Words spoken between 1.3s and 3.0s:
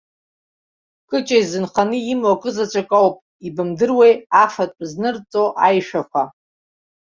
изынханы имоу акызаҵәык